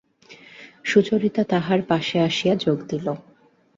সুচরিতা 0.85 1.43
তাঁহার 1.43 1.79
পাশে 1.87 2.17
আসিয়া 2.19 2.55
যোগ 2.55 2.77
দিল! 2.89 3.07